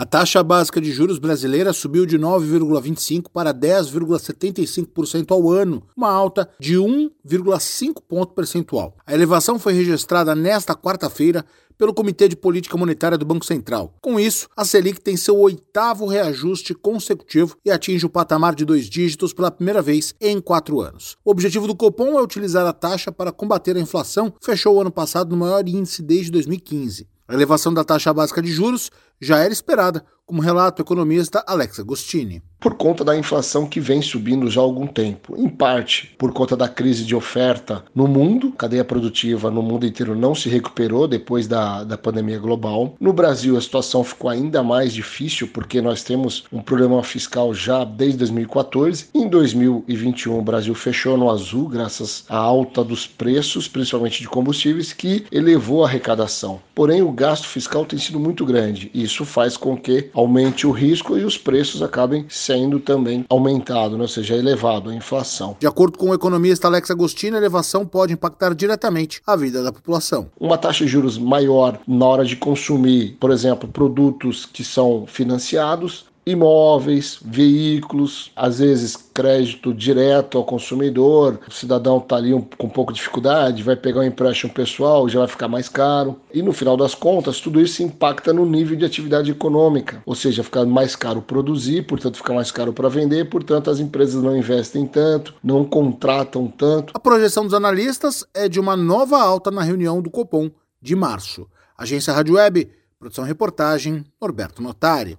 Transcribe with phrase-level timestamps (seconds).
[0.00, 6.48] A taxa básica de juros brasileira subiu de 9,25% para 10,75% ao ano, uma alta
[6.58, 8.96] de 1,5 ponto percentual.
[9.06, 11.44] A elevação foi registrada nesta quarta-feira
[11.76, 13.92] pelo Comitê de Política Monetária do Banco Central.
[14.00, 18.88] Com isso, a Selic tem seu oitavo reajuste consecutivo e atinge o patamar de dois
[18.88, 21.18] dígitos pela primeira vez em quatro anos.
[21.22, 24.90] O objetivo do Copom é utilizar a taxa para combater a inflação, fechou o ano
[24.90, 27.06] passado no maior índice desde 2015.
[27.30, 28.90] A elevação da taxa básica de juros
[29.20, 34.02] já era esperada, como relata o economista Alex Agostini por conta da inflação que vem
[34.02, 35.34] subindo já há algum tempo.
[35.36, 40.14] Em parte por conta da crise de oferta no mundo, cadeia produtiva no mundo inteiro
[40.14, 42.94] não se recuperou depois da, da pandemia global.
[43.00, 47.82] No Brasil, a situação ficou ainda mais difícil porque nós temos um problema fiscal já
[47.82, 49.08] desde 2014.
[49.14, 54.92] Em 2021, o Brasil fechou no azul, graças à alta dos preços, principalmente de combustíveis,
[54.92, 56.60] que elevou a arrecadação.
[56.74, 58.90] Porém, o gasto fiscal tem sido muito grande.
[59.10, 64.02] Isso faz com que aumente o risco e os preços acabem sendo também aumentado, né?
[64.02, 65.56] ou seja, elevado a inflação.
[65.58, 69.72] De acordo com o economista Alex Agostino, a elevação pode impactar diretamente a vida da
[69.72, 70.28] população.
[70.38, 76.04] Uma taxa de juros maior na hora de consumir, por exemplo, produtos que são financiados,
[76.24, 81.40] imóveis, veículos, às vezes crédito direto ao consumidor.
[81.48, 85.08] O cidadão está ali um, com um pouco de dificuldade, vai pegar um empréstimo pessoal,
[85.08, 86.20] já vai ficar mais caro.
[86.32, 90.44] E no final das contas, tudo isso impacta no nível de atividade econômica, ou seja,
[90.44, 94.86] fica mais caro produzir, portanto fica mais caro para vender, portanto as empresas não investem
[94.86, 96.92] tanto, não contratam tanto.
[96.94, 101.46] A projeção dos analistas é de uma nova alta na reunião do Copom de março.
[101.76, 105.18] Agência Rádio Web, produção e reportagem, Norberto Notari.